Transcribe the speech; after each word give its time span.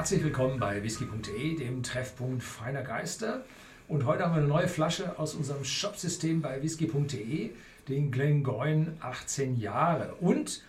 Herzlich 0.00 0.24
willkommen 0.24 0.58
bei 0.58 0.82
whisky.de, 0.82 1.56
dem 1.56 1.82
Treffpunkt 1.82 2.42
feiner 2.42 2.80
Geister. 2.80 3.44
Und 3.86 4.06
heute 4.06 4.24
haben 4.24 4.32
wir 4.32 4.38
eine 4.38 4.48
neue 4.48 4.66
Flasche 4.66 5.18
aus 5.18 5.34
unserem 5.34 5.62
Shopsystem 5.62 6.40
bei 6.40 6.62
whisky.de, 6.62 7.50
den 7.86 8.10
Glengoyne 8.10 8.94
18 9.00 9.60
Jahre. 9.60 10.14
Und 10.18 10.62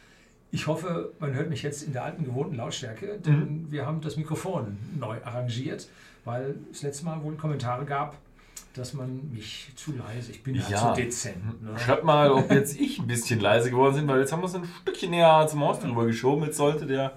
ich 0.51 0.67
hoffe, 0.67 1.13
man 1.19 1.33
hört 1.33 1.49
mich 1.49 1.63
jetzt 1.63 1.81
in 1.81 1.93
der 1.93 2.03
alten 2.03 2.25
gewohnten 2.25 2.57
Lautstärke, 2.57 3.19
denn 3.25 3.39
mhm. 3.39 3.71
wir 3.71 3.85
haben 3.85 4.01
das 4.01 4.17
Mikrofon 4.17 4.77
neu 4.99 5.15
arrangiert, 5.23 5.87
weil 6.25 6.55
es 6.69 6.81
letztes 6.81 7.05
Mal 7.05 7.23
wohl 7.23 7.35
Kommentare 7.35 7.85
gab, 7.85 8.17
dass 8.73 8.93
man 8.93 9.31
mich 9.31 9.71
zu 9.77 9.93
leise, 9.93 10.31
ich 10.31 10.43
bin 10.43 10.55
ja, 10.55 10.93
zu 10.93 11.01
dezent. 11.01 11.63
Ne? 11.63 11.79
Schreibt 11.79 12.03
mal, 12.03 12.31
ob 12.31 12.51
jetzt 12.51 12.77
ich 12.77 12.99
ein 12.99 13.07
bisschen 13.07 13.39
leise 13.39 13.69
geworden 13.69 13.95
bin, 13.95 14.07
weil 14.09 14.19
jetzt 14.19 14.33
haben 14.33 14.41
wir 14.41 14.47
es 14.47 14.55
ein 14.55 14.65
Stückchen 14.81 15.11
näher 15.11 15.47
zum 15.47 15.61
Horst 15.61 15.83
drüber 15.83 16.05
geschoben. 16.05 16.43
Jetzt 16.43 16.57
sollte 16.57 16.85
der 16.85 17.13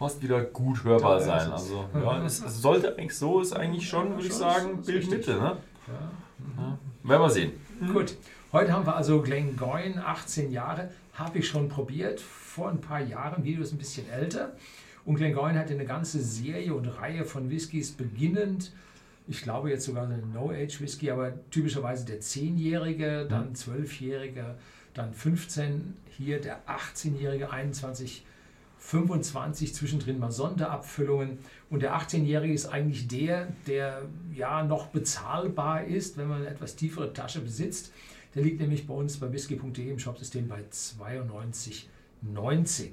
Horst 0.00 0.22
wieder 0.22 0.42
gut 0.42 0.84
hörbar 0.84 1.20
sein. 1.20 1.50
Also 1.50 1.84
ja, 1.94 2.22
es, 2.26 2.38
sollte 2.38 2.96
eigentlich 2.96 3.16
so, 3.16 3.40
ist 3.40 3.52
eigentlich 3.52 3.88
schon, 3.88 4.14
würde 4.14 4.26
ich 4.26 4.32
sagen, 4.32 4.82
Bildmitte. 4.82 5.32
Ne? 5.32 5.56
Ja. 5.86 6.78
Werden 7.02 7.22
wir 7.22 7.30
sehen. 7.30 7.52
Mhm. 7.80 7.92
Gut, 7.92 8.16
heute 8.52 8.72
haben 8.72 8.86
wir 8.86 8.96
also 8.96 9.22
Glengoyne, 9.22 10.04
18 10.04 10.52
Jahre, 10.52 10.90
habe 11.14 11.38
ich 11.38 11.48
schon 11.48 11.68
probiert, 11.68 12.20
vor 12.20 12.68
ein 12.70 12.80
paar 12.80 13.00
Jahren, 13.00 13.44
Video 13.44 13.62
ist 13.62 13.72
ein 13.72 13.78
bisschen 13.78 14.08
älter. 14.10 14.52
Und 15.04 15.16
Glengoyne 15.16 15.58
hatte 15.58 15.72
eine 15.72 15.86
ganze 15.86 16.20
Serie 16.20 16.74
und 16.74 16.86
Reihe 16.86 17.24
von 17.24 17.50
Whiskys, 17.50 17.92
beginnend 17.92 18.72
ich 19.28 19.42
glaube 19.42 19.68
jetzt 19.70 19.84
sogar 19.84 20.04
eine 20.04 20.18
No-Age-Whisky, 20.18 21.10
aber 21.10 21.32
typischerweise 21.50 22.06
der 22.06 22.20
10-Jährige, 22.20 23.26
dann 23.28 23.52
12-Jährige, 23.52 24.54
dann 24.94 25.12
15, 25.12 25.96
hier 26.16 26.40
der 26.40 26.60
18-Jährige, 26.66 27.50
21, 27.50 28.24
25, 28.78 29.74
zwischendrin 29.74 30.18
mal 30.18 30.30
Sonderabfüllungen. 30.30 31.38
Und 31.70 31.82
der 31.82 31.98
18-Jährige 31.98 32.54
ist 32.54 32.66
eigentlich 32.66 33.08
der, 33.08 33.48
der 33.66 34.02
ja 34.32 34.64
noch 34.64 34.86
bezahlbar 34.86 35.84
ist, 35.84 36.16
wenn 36.16 36.28
man 36.28 36.42
eine 36.42 36.50
etwas 36.50 36.76
tiefere 36.76 37.12
Tasche 37.12 37.40
besitzt. 37.40 37.92
Der 38.34 38.42
liegt 38.42 38.60
nämlich 38.60 38.86
bei 38.86 38.94
uns 38.94 39.18
bei 39.18 39.32
whisky.de 39.32 39.90
im 39.90 39.98
Shopsystem 39.98 40.48
bei 40.48 40.62
92,90. 40.70 42.90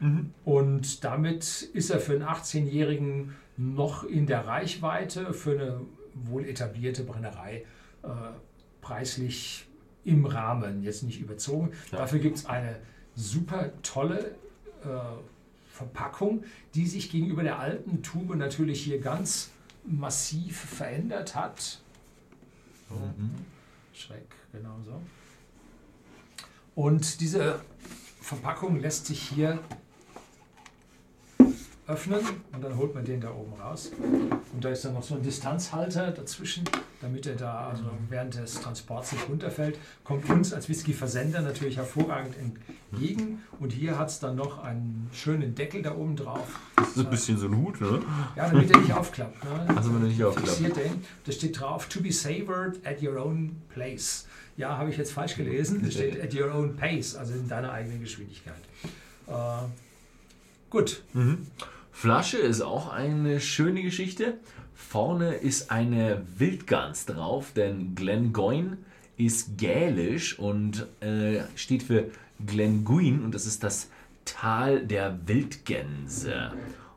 Mhm. 0.00 0.32
Und 0.44 1.04
damit 1.04 1.62
ist 1.72 1.90
er 1.90 2.00
für 2.00 2.12
einen 2.12 2.24
18-Jährigen 2.24 3.34
noch 3.56 4.04
in 4.04 4.26
der 4.26 4.46
Reichweite 4.46 5.32
für 5.32 5.52
eine 5.52 5.80
wohl 6.14 6.46
etablierte 6.46 7.04
Brennerei 7.04 7.64
äh, 8.02 8.08
preislich 8.80 9.66
im 10.04 10.24
Rahmen, 10.24 10.82
jetzt 10.82 11.02
nicht 11.02 11.20
überzogen. 11.20 11.72
Ja. 11.92 11.98
Dafür 11.98 12.18
gibt 12.18 12.38
es 12.38 12.46
eine 12.46 12.76
super 13.14 13.70
tolle 13.82 14.34
äh, 14.84 15.70
Verpackung, 15.70 16.44
die 16.74 16.86
sich 16.86 17.10
gegenüber 17.10 17.42
der 17.42 17.58
alten 17.58 18.02
Tube 18.02 18.34
natürlich 18.36 18.82
hier 18.82 19.00
ganz 19.00 19.50
massiv 19.84 20.58
verändert 20.58 21.34
hat. 21.34 21.80
Mhm. 22.90 23.34
Schreck, 23.92 24.34
genau 24.52 24.76
so. 24.84 25.00
Und 26.74 27.20
diese 27.20 27.60
Verpackung 28.20 28.80
lässt 28.80 29.06
sich 29.06 29.22
hier 29.22 29.58
öffnen 31.90 32.20
und 32.52 32.62
dann 32.62 32.76
holt 32.76 32.94
man 32.94 33.04
den 33.04 33.20
da 33.20 33.30
oben 33.30 33.52
raus. 33.60 33.90
Und 34.52 34.64
da 34.64 34.70
ist 34.70 34.84
dann 34.84 34.94
noch 34.94 35.02
so 35.02 35.14
ein 35.14 35.22
Distanzhalter 35.22 36.10
dazwischen, 36.12 36.64
damit 37.00 37.26
er 37.26 37.34
da 37.34 37.68
also 37.68 37.84
während 38.08 38.34
des 38.34 38.60
Transports 38.60 39.12
nicht 39.12 39.28
runterfällt. 39.28 39.78
Kommt 40.04 40.28
uns 40.30 40.52
als 40.52 40.68
Whisky-Versender 40.68 41.40
natürlich 41.40 41.76
hervorragend 41.76 42.34
entgegen. 42.38 43.42
Und 43.58 43.72
hier 43.72 43.98
hat 43.98 44.08
es 44.10 44.20
dann 44.20 44.36
noch 44.36 44.62
einen 44.62 45.10
schönen 45.12 45.54
Deckel 45.54 45.82
da 45.82 45.94
oben 45.94 46.16
drauf. 46.16 46.58
Das 46.76 46.90
ist 46.90 46.98
ein 46.98 47.10
bisschen 47.10 47.38
so 47.38 47.46
ein 47.46 47.56
Hut, 47.56 47.80
ne? 47.80 48.00
Ja, 48.36 48.48
damit 48.48 48.70
er 48.70 48.80
nicht 48.80 48.92
aufklappt. 48.92 49.44
Ne? 49.44 49.76
Also 49.76 49.94
wenn 49.94 50.02
er 50.02 50.08
nicht 50.08 50.22
aufklappt. 50.22 50.60
Den. 50.60 51.04
Da 51.24 51.32
steht 51.32 51.60
drauf, 51.60 51.86
to 51.88 52.00
be 52.00 52.12
savored 52.12 52.84
at 52.86 53.02
your 53.02 53.16
own 53.16 53.60
place. 53.68 54.26
Ja, 54.56 54.76
habe 54.76 54.90
ich 54.90 54.96
jetzt 54.96 55.12
falsch 55.12 55.36
gelesen. 55.36 55.82
Da 55.82 55.90
steht 55.90 56.22
at 56.22 56.34
your 56.34 56.54
own 56.54 56.76
pace, 56.76 57.16
also 57.16 57.32
in 57.32 57.48
deiner 57.48 57.72
eigenen 57.72 58.00
Geschwindigkeit. 58.00 58.62
Äh, 59.26 59.32
gut. 60.68 61.02
Mhm. 61.14 61.46
Flasche 61.92 62.38
ist 62.38 62.60
auch 62.60 62.90
eine 62.92 63.40
schöne 63.40 63.82
Geschichte. 63.82 64.38
Vorne 64.74 65.34
ist 65.34 65.70
eine 65.70 66.22
Wildgans 66.38 67.06
drauf, 67.06 67.52
denn 67.54 67.94
Glengoyne 67.94 68.78
ist 69.16 69.58
gälisch 69.58 70.38
und 70.38 70.86
äh, 71.00 71.42
steht 71.54 71.82
für 71.82 72.10
Glenguin 72.44 73.22
und 73.22 73.34
das 73.34 73.46
ist 73.46 73.62
das 73.62 73.90
Tal 74.24 74.86
der 74.86 75.26
Wildgänse. 75.26 76.52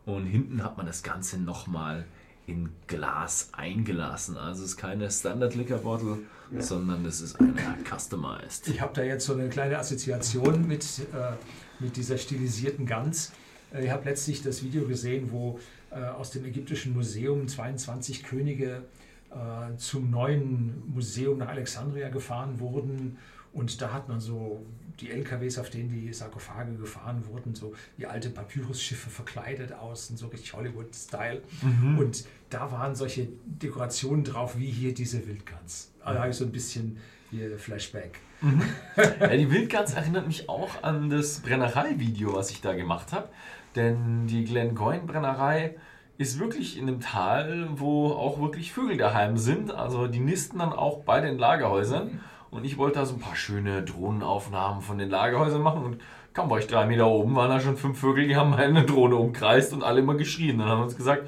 Und 0.05 0.25
hinten 0.25 0.63
hat 0.63 0.77
man 0.77 0.85
das 0.85 1.03
Ganze 1.03 1.39
nochmal 1.39 2.05
in 2.45 2.69
Glas 2.87 3.49
eingelassen. 3.53 4.37
Also 4.37 4.63
es 4.63 4.71
ist 4.71 4.77
keine 4.77 5.09
Standard 5.09 5.55
Liquor 5.55 5.77
Bottle, 5.79 6.19
ja. 6.51 6.61
sondern 6.61 7.05
es 7.05 7.21
ist 7.21 7.39
eine 7.39 7.53
customized. 7.89 8.67
Ich 8.67 8.81
habe 8.81 8.93
da 8.93 9.03
jetzt 9.03 9.25
so 9.25 9.33
eine 9.33 9.49
kleine 9.49 9.77
Assoziation 9.77 10.67
mit, 10.67 10.83
äh, 11.13 11.33
mit 11.79 11.95
dieser 11.95 12.17
stilisierten 12.17 12.85
Gans. 12.85 13.31
Äh, 13.73 13.85
ich 13.85 13.91
habe 13.91 14.05
letztlich 14.05 14.41
das 14.41 14.63
Video 14.63 14.87
gesehen, 14.87 15.31
wo 15.31 15.59
äh, 15.91 15.95
aus 15.95 16.31
dem 16.31 16.45
ägyptischen 16.45 16.93
Museum 16.93 17.47
22 17.47 18.23
Könige 18.23 18.83
äh, 19.31 19.75
zum 19.77 20.11
neuen 20.11 20.83
Museum 20.93 21.37
nach 21.39 21.49
Alexandria 21.49 22.09
gefahren 22.09 22.59
wurden. 22.59 23.17
Und 23.53 23.81
da 23.81 23.93
hat 23.93 24.09
man 24.09 24.19
so 24.19 24.65
die 24.99 25.11
LKWs, 25.11 25.57
auf 25.57 25.69
denen 25.69 25.89
die 25.89 26.13
Sarkophage 26.13 26.73
gefahren 26.73 27.23
wurden, 27.27 27.55
so 27.55 27.73
wie 27.97 28.05
alte 28.05 28.29
Papyrusschiffe 28.29 29.09
verkleidet 29.09 29.73
aus, 29.73 30.07
so 30.07 30.27
richtig 30.27 30.53
Hollywood-Style. 30.53 31.41
Mhm. 31.61 31.97
Und 31.97 32.25
da 32.49 32.71
waren 32.71 32.95
solche 32.95 33.27
Dekorationen 33.45 34.23
drauf, 34.23 34.57
wie 34.57 34.69
hier 34.69 34.93
diese 34.93 35.27
Wildgans. 35.27 35.91
Also 36.01 36.13
da 36.15 36.19
habe 36.21 36.31
ich 36.31 36.37
so 36.37 36.45
ein 36.45 36.51
bisschen 36.51 36.97
hier 37.31 37.57
Flashback. 37.57 38.19
Mhm. 38.41 38.61
Ja, 39.19 39.35
die 39.35 39.49
Wildgans 39.49 39.93
erinnert 39.93 40.27
mich 40.27 40.49
auch 40.49 40.83
an 40.83 41.09
das 41.09 41.39
Brennerei-Video, 41.39 42.35
was 42.35 42.51
ich 42.51 42.61
da 42.61 42.73
gemacht 42.73 43.11
habe. 43.11 43.29
Denn 43.75 44.27
die 44.27 44.45
Glengoyne-Brennerei 44.45 45.75
ist 46.17 46.39
wirklich 46.39 46.77
in 46.77 46.87
einem 46.87 46.99
Tal, 46.99 47.69
wo 47.71 48.11
auch 48.11 48.39
wirklich 48.39 48.71
Vögel 48.71 48.97
daheim 48.97 49.37
sind. 49.37 49.71
Also 49.71 50.07
die 50.07 50.19
nisten 50.19 50.59
dann 50.59 50.73
auch 50.73 50.99
bei 51.03 51.21
den 51.21 51.39
Lagerhäusern. 51.39 52.19
Und 52.53 52.65
ich 52.65 52.77
wollte 52.77 52.99
da 52.99 53.05
so 53.05 53.15
ein 53.15 53.19
paar 53.19 53.35
schöne 53.35 53.83
Drohnenaufnahmen 53.83 54.81
von 54.81 54.97
den 54.97 55.09
Lagerhäusern 55.09 55.61
machen. 55.61 55.83
Und 55.83 55.97
kaum 56.33 56.49
war 56.49 56.59
ich 56.59 56.67
drei 56.67 56.85
Meter 56.85 57.07
oben, 57.07 57.35
waren 57.35 57.49
da 57.49 57.59
schon 57.59 57.77
fünf 57.77 57.99
Vögel, 57.99 58.27
die 58.27 58.35
haben 58.35 58.51
meine 58.51 58.85
Drohne 58.85 59.15
umkreist 59.15 59.73
und 59.73 59.83
alle 59.83 60.01
immer 60.01 60.15
geschrien. 60.15 60.59
Dann 60.59 60.67
haben 60.67 60.79
wir 60.79 60.83
uns 60.85 60.95
gesagt, 60.95 61.27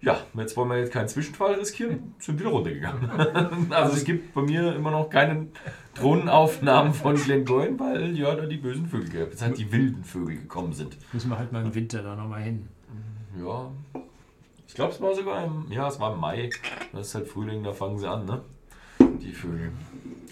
ja, 0.00 0.18
jetzt 0.34 0.56
wollen 0.56 0.68
wir 0.68 0.78
jetzt 0.78 0.92
keinen 0.92 1.08
Zwischenfall 1.08 1.54
riskieren, 1.54 2.14
sind 2.18 2.38
wieder 2.38 2.50
runtergegangen. 2.50 3.70
also 3.72 3.96
es 3.96 4.04
gibt 4.04 4.32
bei 4.34 4.42
mir 4.42 4.74
immer 4.76 4.90
noch 4.90 5.10
keine 5.10 5.48
Drohnenaufnahmen 5.94 6.94
von 6.94 7.16
Glengoyne, 7.16 7.78
weil 7.80 8.16
ja 8.16 8.34
da 8.34 8.46
die 8.46 8.58
bösen 8.58 8.86
Vögel, 8.86 9.22
jetzt 9.22 9.42
halt 9.42 9.58
die 9.58 9.72
wilden 9.72 10.04
Vögel 10.04 10.36
gekommen 10.36 10.72
sind. 10.72 10.96
Müssen 11.12 11.30
wir 11.30 11.38
halt 11.38 11.50
mal 11.50 11.64
im 11.64 11.74
Winter 11.74 12.02
da 12.02 12.14
nochmal 12.14 12.42
hin. 12.42 12.68
Ja, 13.42 13.70
ich 14.66 14.74
glaube 14.74 14.92
es 14.92 15.00
war 15.00 15.14
sogar 15.14 15.44
im, 15.44 15.66
ja 15.70 15.88
es 15.88 15.98
war 15.98 16.14
im 16.14 16.20
Mai, 16.20 16.50
das 16.92 17.08
ist 17.08 17.14
halt 17.14 17.28
Frühling, 17.28 17.64
da 17.64 17.72
fangen 17.72 17.98
sie 17.98 18.08
an, 18.08 18.24
ne? 18.24 18.42
Die 19.00 19.32
Vögel. 19.32 19.72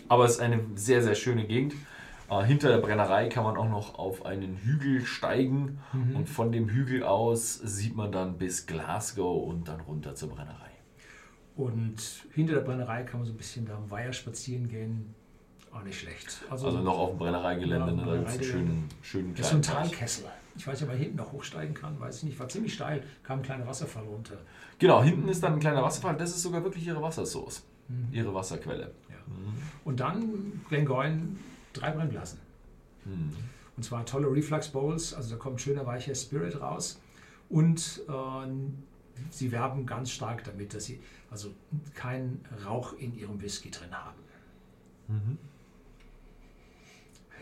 Aber 0.09 0.25
es 0.25 0.33
ist 0.33 0.41
eine 0.41 0.61
sehr, 0.75 1.03
sehr 1.03 1.15
schöne 1.15 1.47
Gegend. 1.47 1.75
Äh, 2.31 2.45
hinter 2.45 2.69
der 2.69 2.79
Brennerei 2.79 3.29
kann 3.29 3.45
man 3.45 3.57
auch 3.57 3.69
noch 3.69 3.99
auf 3.99 4.27
einen 4.27 4.57
Hügel 4.57 5.05
steigen 5.05 5.79
mhm. 5.93 6.17
und 6.17 6.29
von 6.29 6.53
dem 6.53 6.69
Hügel 6.69 7.03
aus 7.03 7.55
sieht 7.55 7.95
man 7.95 8.11
dann 8.11 8.39
bis 8.39 8.67
Glasgow 8.67 9.47
und 9.47 9.69
dann 9.69 9.81
runter 9.81 10.15
zur 10.15 10.31
Brennerei. 10.31 10.71
Und 11.57 11.97
hinter 12.35 12.55
der 12.55 12.61
Brennerei 12.61 13.05
kann 13.05 13.21
man 13.21 13.27
so 13.27 13.33
ein 13.33 13.37
bisschen 13.37 13.65
da 13.65 13.77
am 13.77 13.91
Weiher 13.91 14.13
spazieren 14.13 14.69
gehen. 14.69 15.15
Auch 15.73 15.83
nicht 15.83 16.01
schlecht. 16.01 16.43
Also, 16.51 16.67
also 16.67 16.81
noch 16.81 16.99
auf 16.99 17.11
dem 17.11 17.19
Brennereigelände, 17.19 17.93
ne? 17.93 18.05
da 18.05 18.17
gibt 18.17 18.29
es 18.29 18.35
einen 18.35 18.45
schönen, 18.45 18.89
schönen 19.03 19.35
Das 19.35 19.47
ist 19.47 19.51
so 19.51 19.57
ein 19.57 19.63
Talkessel. 19.63 20.25
Ich 20.57 20.67
weiß 20.67 20.81
nicht, 20.81 20.83
ob 20.85 20.89
man 20.89 20.99
hinten 20.99 21.17
noch 21.17 21.33
hochsteigen 21.33 21.75
kann, 21.75 22.01
weiß 22.01 22.19
ich 22.19 22.23
nicht. 22.25 22.41
War 22.41 22.49
ziemlich 22.49 22.73
steil, 22.73 23.03
kam 23.23 23.41
ein 23.41 23.43
kleiner 23.43 23.67
Wasserfall 23.67 24.05
runter. 24.05 24.37
Genau, 24.79 25.03
hinten 25.03 25.29
ist 25.29 25.43
dann 25.43 25.55
ein 25.55 25.61
kleiner 25.61 25.83
Wasserfall. 25.83 26.17
Das 26.17 26.31
ist 26.31 26.43
sogar 26.43 26.65
wirklich 26.65 26.87
ihre 26.87 27.03
Wassersource, 27.03 27.63
mhm. 27.89 28.09
ihre 28.13 28.35
Wasserquelle. 28.35 28.93
Ja. 29.09 29.17
Mhm. 29.27 29.55
Und 29.85 30.01
dann 30.01 30.61
Glengoyne 30.69 31.37
drei 31.73 31.91
Brennblasen. 31.91 32.39
Hm. 33.05 33.31
Und 33.77 33.83
zwar 33.83 34.07
tolle 34.07 34.31
Reflux 34.31 34.69
Bowls, 34.69 35.13
also 35.15 35.31
da 35.31 35.37
kommt 35.37 35.61
schöner 35.61 35.87
weicher 35.87 36.15
Spirit 36.15 36.61
raus. 36.61 37.01
Und 37.49 38.03
äh, 38.09 38.49
sie 39.31 39.53
werben 39.53 39.87
ganz 39.87 40.11
stark 40.11 40.45
damit, 40.45 40.75
dass 40.75 40.87
sie 40.87 41.01
also 41.31 41.55
keinen 41.95 42.45
Rauch 42.65 42.95
in 42.95 43.15
ihrem 43.15 43.41
Whisky 43.41 43.71
drin 43.71 43.93
haben. 43.93 44.19
Mhm. 45.09 45.39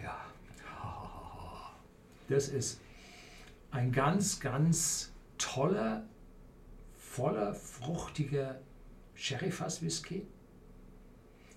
Ja. 0.02 0.20
Das 2.28 2.48
ist 2.48 2.80
ein 3.70 3.92
ganz, 3.92 4.40
ganz 4.40 5.12
toller, 5.38 6.04
voller, 6.96 7.54
fruchtiger 7.54 8.60
Sherry-Fass-Whisky 9.14 10.26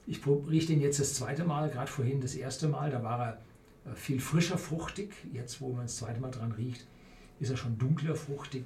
ich 0.08 0.26
rieche 0.26 0.68
den 0.68 0.80
jetzt 0.80 1.00
das 1.00 1.14
zweite 1.14 1.44
Mal, 1.44 1.70
gerade 1.70 1.92
vorhin 1.92 2.22
das 2.22 2.34
erste 2.34 2.70
Mal, 2.70 2.90
da 2.90 3.04
war 3.04 3.20
er 3.20 3.92
äh, 3.92 3.96
viel 3.96 4.22
frischer 4.22 4.58
fruchtig. 4.58 5.14
Jetzt, 5.34 5.60
wo 5.60 5.74
man 5.74 5.84
das 5.84 5.98
zweite 5.98 6.22
Mal 6.22 6.32
dran 6.32 6.54
riecht, 6.54 6.88
ist 7.40 7.52
er 7.52 7.58
schon 7.58 7.78
dunkler 7.78 8.16
fruchtig, 8.16 8.66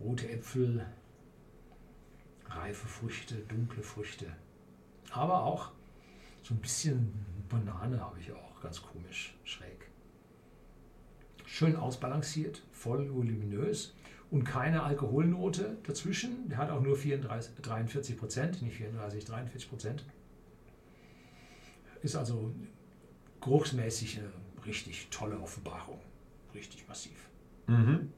rote 0.00 0.30
Äpfel, 0.30 0.86
reife 2.46 2.86
Früchte, 2.86 3.34
dunkle 3.48 3.82
Früchte. 3.82 4.26
Aber 5.10 5.42
auch 5.42 5.72
so 6.44 6.54
ein 6.54 6.60
bisschen 6.60 7.12
Banane 7.48 8.00
habe 8.00 8.20
ich 8.20 8.32
auch, 8.32 8.60
ganz 8.62 8.80
komisch, 8.80 9.36
schräg. 9.42 9.90
Schön 11.46 11.74
ausbalanciert, 11.74 12.62
voll 12.70 13.12
voluminös 13.12 13.94
und 14.30 14.44
keine 14.44 14.84
Alkoholnote 14.84 15.78
dazwischen. 15.82 16.48
Der 16.48 16.58
hat 16.58 16.70
auch 16.70 16.80
nur 16.80 16.94
34, 16.94 17.56
43 17.60 18.16
Prozent, 18.16 18.62
nicht 18.62 18.76
34, 18.76 19.24
43 19.24 19.68
Prozent. 19.68 20.04
Ist 22.02 22.16
also 22.16 22.52
geruchsmäßig 23.40 24.18
eine 24.18 24.30
richtig 24.66 25.08
tolle 25.10 25.38
Offenbarung. 25.38 25.98
Richtig 26.54 26.86
massiv. 26.88 27.28
Mhm. 27.66 28.12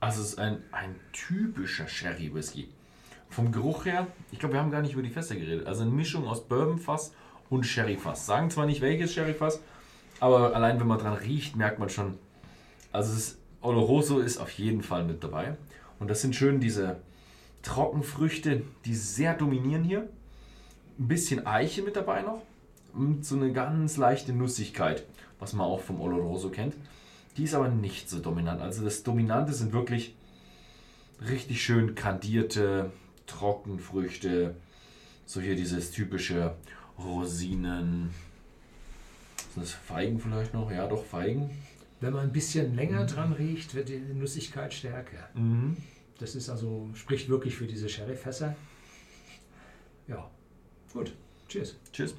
Also 0.00 0.22
es 0.22 0.30
ist 0.30 0.38
ein, 0.38 0.62
ein 0.72 0.96
typischer 1.12 1.86
Sherry-Whisky. 1.86 2.68
Vom 3.30 3.52
Geruch 3.52 3.86
her, 3.86 4.08
ich 4.30 4.38
glaube, 4.38 4.54
wir 4.54 4.60
haben 4.60 4.70
gar 4.70 4.82
nicht 4.82 4.92
über 4.92 5.02
die 5.02 5.10
Fässer 5.10 5.36
geredet. 5.36 5.66
Also 5.66 5.82
eine 5.82 5.90
Mischung 5.90 6.26
aus 6.26 6.46
Bourbon-Fass 6.46 7.14
und 7.50 7.64
Sherry-Fass. 7.64 8.26
Sagen 8.26 8.50
zwar 8.50 8.66
nicht 8.66 8.80
welches 8.80 9.14
Sherry-Fass, 9.14 9.60
aber 10.20 10.54
allein 10.54 10.80
wenn 10.80 10.86
man 10.86 10.98
dran 10.98 11.14
riecht, 11.14 11.56
merkt 11.56 11.78
man 11.78 11.88
schon. 11.88 12.18
Also 12.90 13.12
es 13.12 13.18
ist, 13.18 13.38
Oloroso 13.60 14.18
ist 14.18 14.38
auf 14.38 14.50
jeden 14.50 14.82
Fall 14.82 15.04
mit 15.04 15.22
dabei. 15.22 15.56
Und 15.98 16.10
das 16.10 16.20
sind 16.20 16.34
schön 16.34 16.60
diese 16.60 17.00
Trockenfrüchte, 17.62 18.62
die 18.84 18.94
sehr 18.94 19.34
dominieren 19.34 19.84
hier. 19.84 20.08
Ein 20.98 21.08
bisschen 21.08 21.46
Eiche 21.46 21.82
mit 21.82 21.96
dabei 21.96 22.22
noch. 22.22 22.42
Und 22.94 23.24
so 23.24 23.36
eine 23.36 23.52
ganz 23.52 23.96
leichte 23.96 24.32
Nussigkeit, 24.32 25.04
was 25.38 25.52
man 25.52 25.66
auch 25.66 25.80
vom 25.80 26.00
Oloroso 26.00 26.50
kennt. 26.50 26.74
Die 27.36 27.44
ist 27.44 27.54
aber 27.54 27.68
nicht 27.68 28.10
so 28.10 28.18
dominant. 28.18 28.60
Also 28.60 28.84
das 28.84 29.02
Dominante 29.02 29.52
sind 29.52 29.72
wirklich 29.72 30.14
richtig 31.26 31.62
schön 31.62 31.94
kandierte 31.94 32.92
Trockenfrüchte. 33.26 34.54
So 35.24 35.40
hier 35.40 35.56
dieses 35.56 35.90
typische 35.90 36.54
Rosinen. 36.98 38.10
Sind 39.54 39.62
das 39.64 39.72
Feigen 39.72 40.18
vielleicht 40.18 40.52
noch? 40.52 40.70
Ja, 40.70 40.86
doch, 40.86 41.04
Feigen. 41.04 41.50
Wenn 42.00 42.12
man 42.12 42.24
ein 42.24 42.32
bisschen 42.32 42.74
länger 42.74 43.06
dran 43.06 43.32
riecht, 43.32 43.74
wird 43.74 43.88
die 43.88 43.98
Nussigkeit 43.98 44.74
stärker. 44.74 45.28
Mhm. 45.34 45.76
Das 46.18 46.34
ist 46.34 46.48
also, 46.48 46.88
spricht 46.94 47.28
wirklich 47.28 47.54
für 47.54 47.66
diese 47.66 47.88
Sherryfässer. 47.88 48.54
Ja, 50.08 50.30
gut. 50.92 51.14
Cheers. 51.48 51.76
Tschüss. 51.92 52.14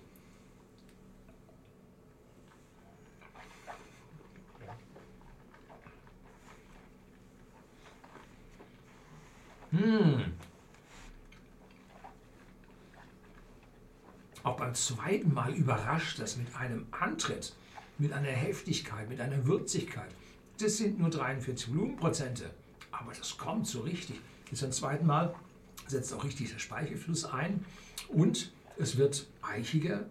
Hm. 9.74 10.34
Auch 14.44 14.58
beim 14.58 14.75
zweiten 14.75 15.34
Mal 15.34 15.54
überrascht 15.54 16.20
das 16.20 16.38
mit 16.38 16.56
einem 16.56 16.86
Antritt, 16.92 17.56
mit 17.98 18.14
einer 18.14 18.28
Heftigkeit, 18.28 19.10
mit 19.10 19.20
einer 19.20 19.46
Würzigkeit. 19.46 20.12
Das 20.60 20.78
sind 20.78 21.00
nur 21.00 21.10
43 21.10 21.70
Volumenprozente, 21.70 22.52
aber 22.92 23.14
das 23.14 23.38
kommt 23.38 23.66
so 23.68 23.81
richtig. 23.81 24.20
Jetzt 24.52 24.62
beim 24.62 24.72
zweiten 24.72 25.06
Mal 25.08 25.34
setzt 25.88 26.14
auch 26.14 26.24
richtig 26.24 26.52
der 26.52 26.60
Speichelfluss 26.60 27.26
ein 27.26 27.66
und 28.10 28.52
es 28.78 28.98
wird 28.98 29.28
eichiger, 29.42 30.06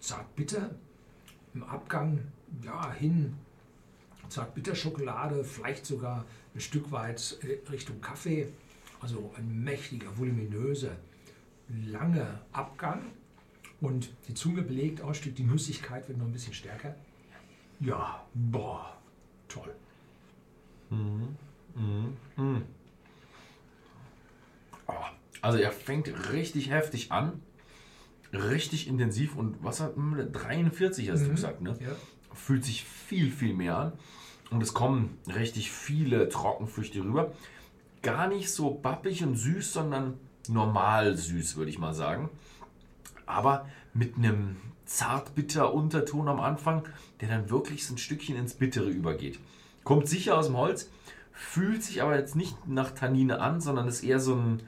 zartbitter, 0.00 0.74
im 1.54 1.62
Abgang 1.62 2.20
ja, 2.62 2.92
hin 2.92 3.34
Zartbitterschokolade, 4.28 5.42
vielleicht 5.44 5.86
sogar 5.86 6.24
ein 6.54 6.60
Stück 6.60 6.90
weit 6.92 7.38
äh, 7.42 7.70
Richtung 7.70 8.00
Kaffee. 8.00 8.48
Also 9.00 9.32
ein 9.36 9.62
mächtiger, 9.64 10.16
voluminöser, 10.16 10.96
langer 11.68 12.40
Abgang. 12.52 13.02
Und 13.80 14.10
die 14.26 14.34
Zunge 14.34 14.62
belegt 14.62 15.00
auch 15.02 15.08
ein 15.08 15.14
Stück, 15.14 15.36
die 15.36 15.44
Nussigkeit 15.44 16.08
wird 16.08 16.18
noch 16.18 16.26
ein 16.26 16.32
bisschen 16.32 16.54
stärker. 16.54 16.94
Ja, 17.80 18.26
boah, 18.34 18.96
toll. 19.46 19.72
Also 25.40 25.58
er 25.58 25.70
fängt 25.72 26.32
richtig 26.32 26.70
heftig 26.70 27.12
an. 27.12 27.40
Richtig 28.32 28.88
intensiv 28.88 29.36
und 29.36 29.62
was 29.64 29.80
hat 29.80 29.96
hm, 29.96 30.32
43 30.32 31.10
hast 31.10 31.22
du 31.22 31.28
Mhm. 31.28 31.34
gesagt, 31.34 31.60
ne? 31.62 31.78
Ja. 31.80 31.96
Fühlt 32.34 32.64
sich 32.64 32.84
viel, 32.84 33.30
viel 33.30 33.54
mehr 33.54 33.76
an. 33.78 33.92
Und 34.50 34.62
es 34.62 34.74
kommen 34.74 35.16
richtig 35.34 35.70
viele 35.70 36.28
Trockenfrüchte 36.28 37.02
rüber. 37.02 37.32
Gar 38.02 38.28
nicht 38.28 38.50
so 38.52 38.70
bappig 38.70 39.22
und 39.24 39.36
süß, 39.36 39.72
sondern 39.72 40.14
normal 40.48 41.16
süß, 41.16 41.56
würde 41.56 41.70
ich 41.70 41.78
mal 41.78 41.94
sagen. 41.94 42.30
Aber 43.26 43.66
mit 43.92 44.16
einem 44.16 44.56
zartbitter 44.84 45.74
Unterton 45.74 46.28
am 46.28 46.40
Anfang, 46.40 46.84
der 47.20 47.28
dann 47.28 47.50
wirklich 47.50 47.86
so 47.86 47.94
ein 47.94 47.98
Stückchen 47.98 48.36
ins 48.36 48.54
Bittere 48.54 48.88
übergeht. 48.88 49.38
Kommt 49.84 50.08
sicher 50.08 50.36
aus 50.36 50.46
dem 50.46 50.56
Holz, 50.56 50.90
fühlt 51.32 51.82
sich 51.82 52.02
aber 52.02 52.16
jetzt 52.16 52.36
nicht 52.36 52.66
nach 52.66 52.90
Tannine 52.92 53.40
an, 53.40 53.60
sondern 53.60 53.86
ist 53.86 54.02
eher 54.02 54.20
so 54.20 54.34
ein, 54.34 54.62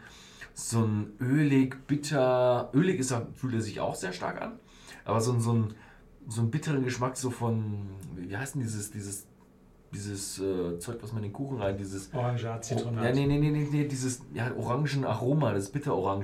so 0.54 0.84
ein 0.84 1.12
ölig, 1.20 1.86
bitter. 1.86 2.70
Ölig 2.74 3.00
ist 3.00 3.10
er, 3.10 3.26
fühlt 3.34 3.54
er 3.54 3.62
sich 3.62 3.80
auch 3.80 3.94
sehr 3.94 4.12
stark 4.12 4.40
an, 4.40 4.52
aber 5.04 5.20
so 5.20 5.38
so 5.40 5.52
ein, 5.54 5.74
so 6.28 6.42
ein 6.42 6.50
bitteren 6.50 6.84
Geschmack 6.84 7.16
so 7.16 7.30
von, 7.30 7.86
wie 8.16 8.36
heißt 8.36 8.54
denn 8.54 8.62
dieses, 8.62 8.90
dieses, 8.90 9.26
dieses 9.92 10.38
äh, 10.38 10.78
Zeug, 10.78 10.98
was 11.02 11.12
man 11.12 11.22
in 11.24 11.30
den 11.30 11.32
Kuchen 11.32 11.60
rein, 11.60 11.76
dieses 11.76 12.12
Orangat, 12.14 12.64
Zitronat. 12.64 13.04
ja, 13.04 13.12
nee, 13.12 13.26
nee, 13.26 13.38
nee, 13.38 13.50
nee, 13.50 13.68
nee, 13.70 13.84
dieses 13.88 14.20
ja, 14.32 14.52
Orangenaroma, 14.56 15.52
das 15.52 15.70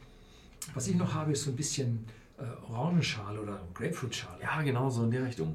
was 0.74 0.88
ich 0.88 0.96
noch 0.96 1.14
habe, 1.14 1.32
ist 1.32 1.44
so 1.44 1.50
ein 1.50 1.56
bisschen 1.56 2.04
äh, 2.38 2.42
Orangenschale 2.72 3.40
oder 3.40 3.60
Grapefruitschale. 3.74 4.42
Ja, 4.42 4.60
genau, 4.62 4.90
so 4.90 5.04
in 5.04 5.10
der 5.10 5.24
Richtung. 5.24 5.54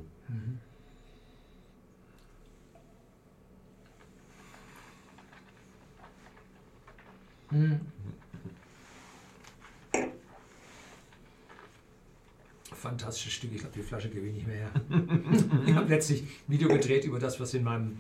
Fantastisches 12.94 13.34
Stück. 13.34 13.52
Ich 13.54 13.62
glaube, 13.62 13.74
die 13.76 13.82
Flasche 13.82 14.08
gebe 14.10 14.28
ich 14.28 14.34
nicht 14.34 14.46
mehr 14.46 14.58
her. 14.58 14.72
ich 15.66 15.74
habe 15.74 15.90
letztlich 15.90 16.22
ein 16.22 16.28
Video 16.48 16.70
gedreht 16.70 17.06
über 17.06 17.18
das, 17.18 17.40
was 17.40 17.56
in 17.56 17.64
meinem, 17.64 17.98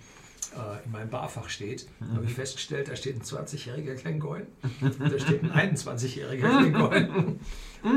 äh, 0.55 0.85
in 0.85 0.91
meinem 0.91 1.09
Barfach 1.09 1.49
steht. 1.49 1.87
Da 1.99 2.15
habe 2.15 2.25
ich 2.25 2.33
festgestellt, 2.33 2.89
da 2.89 2.95
steht 2.95 3.15
ein 3.15 3.23
20-jähriger 3.23 3.95
Glengoyne 3.95 4.45
und 4.81 5.11
da 5.11 5.17
steht 5.17 5.41
ein 5.41 5.51
21-jähriger 5.75 6.59
Glengoyne. 6.59 7.39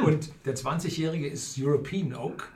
Und 0.06 0.30
der 0.46 0.56
20-jährige 0.56 1.28
ist 1.28 1.58
European 1.58 2.14
Oak. 2.14 2.50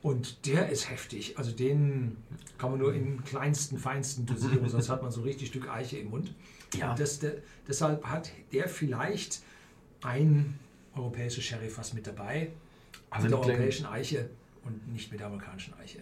Und 0.00 0.46
der 0.46 0.68
ist 0.68 0.88
heftig. 0.88 1.38
Also 1.38 1.50
den 1.50 2.18
kann 2.58 2.70
man 2.70 2.78
nur 2.78 2.94
in 2.94 3.24
kleinsten, 3.24 3.78
feinsten 3.78 4.26
Dosierungen, 4.26 4.68
sonst 4.68 4.88
hat 4.88 5.02
man 5.02 5.10
so 5.10 5.22
richtig 5.22 5.48
Stück 5.48 5.68
Eiche 5.68 5.98
im 5.98 6.10
Mund. 6.10 6.34
Ja. 6.74 6.94
Das, 6.94 7.18
der, 7.18 7.34
deshalb 7.66 8.04
hat 8.04 8.30
der 8.52 8.68
vielleicht 8.68 9.42
ein 10.02 10.58
europäisches 10.94 11.42
Sherryfass 11.44 11.94
mit 11.94 12.06
dabei. 12.06 12.52
Also 13.12 13.28
mit 13.28 13.32
die 13.32 13.46
der 13.46 13.54
europäischen 13.54 13.86
Eiche 13.86 14.30
und 14.64 14.92
nicht 14.92 15.10
mit 15.10 15.20
der 15.20 15.26
amerikanischen 15.26 15.74
Eiche. 15.74 15.98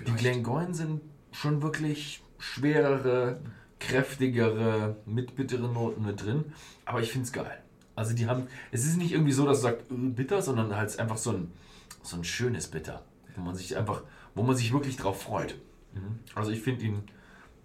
Die 0.00 0.04
Vielleicht. 0.04 0.18
Glengoyne 0.18 0.74
sind 0.74 1.00
schon 1.32 1.62
wirklich 1.62 2.22
schwerere, 2.38 3.40
kräftigere, 3.78 4.96
mit 5.04 5.36
bitteren 5.36 5.72
Noten 5.72 6.04
mit 6.04 6.22
drin. 6.22 6.44
Aber 6.84 7.00
ich 7.00 7.12
finde 7.12 7.26
es 7.26 7.32
geil. 7.32 7.62
Also 7.94 8.14
die 8.14 8.26
haben, 8.26 8.46
es 8.72 8.84
ist 8.84 8.96
nicht 8.96 9.12
irgendwie 9.12 9.32
so, 9.32 9.46
dass 9.46 9.58
es 9.58 9.62
sagt 9.62 9.90
äh, 9.90 9.94
bitter, 9.94 10.42
sondern 10.42 10.74
halt 10.76 10.98
einfach 10.98 11.16
so 11.16 11.32
ein, 11.32 11.52
so 12.02 12.16
ein 12.16 12.24
schönes 12.24 12.68
Bitter, 12.68 13.02
wo 13.34 13.42
man 13.42 13.54
sich 13.54 13.76
einfach, 13.76 14.02
wo 14.34 14.42
man 14.42 14.56
sich 14.56 14.72
wirklich 14.72 14.96
drauf 14.96 15.22
freut. 15.22 15.56
Mhm. 15.94 16.20
Also 16.34 16.50
ich 16.50 16.60
finde 16.60 16.84
ihn 16.84 17.02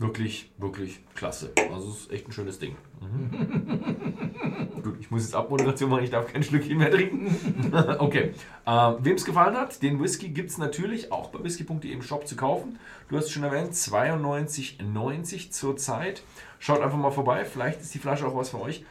wirklich, 0.01 0.51
wirklich 0.57 0.99
klasse. 1.15 1.53
Also 1.71 1.91
es 1.91 1.99
ist 2.01 2.11
echt 2.11 2.27
ein 2.27 2.31
schönes 2.31 2.59
Ding. 2.59 2.75
Mhm. 2.99 4.81
Gut, 4.83 4.97
ich 4.99 5.11
muss 5.11 5.23
jetzt 5.23 5.35
Abmoderation 5.35 5.89
machen, 5.89 6.03
ich 6.03 6.09
darf 6.09 6.31
kein 6.33 6.43
Schlückchen 6.43 6.77
mehr 6.77 6.91
trinken. 6.91 7.73
okay. 7.99 8.33
Ähm, 8.65 8.95
Wem 8.99 9.15
es 9.15 9.23
gefallen 9.23 9.55
hat, 9.55 9.81
den 9.81 10.01
Whisky 10.01 10.29
gibt 10.29 10.49
es 10.49 10.57
natürlich 10.57 11.11
auch 11.11 11.29
bei 11.29 11.43
whisky.de 11.43 11.89
im 11.91 12.01
Shop 12.01 12.27
zu 12.27 12.35
kaufen. 12.35 12.79
Du 13.07 13.15
hast 13.15 13.25
es 13.25 13.31
schon 13.31 13.43
erwähnt, 13.43 13.73
92,90 13.73 15.51
zurzeit. 15.51 16.23
Schaut 16.59 16.81
einfach 16.81 16.97
mal 16.97 17.11
vorbei, 17.11 17.45
vielleicht 17.45 17.81
ist 17.81 17.93
die 17.93 17.99
Flasche 17.99 18.27
auch 18.27 18.35
was 18.35 18.49
für 18.49 18.59
euch. 18.59 18.83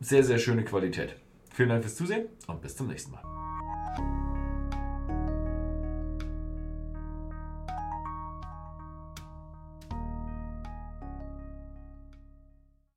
Sehr, 0.00 0.24
sehr 0.24 0.38
schöne 0.38 0.64
Qualität. 0.64 1.16
Vielen 1.52 1.68
Dank 1.68 1.82
fürs 1.82 1.96
Zusehen 1.96 2.26
und 2.46 2.62
bis 2.62 2.76
zum 2.76 2.86
nächsten 2.86 3.12
Mal. 3.12 3.39